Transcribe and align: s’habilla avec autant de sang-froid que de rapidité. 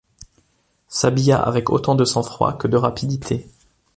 s’habilla 0.87 1.35
avec 1.39 1.69
autant 1.69 1.93
de 1.93 2.05
sang-froid 2.05 2.53
que 2.53 2.67
de 2.67 2.75
rapidité. 2.75 3.45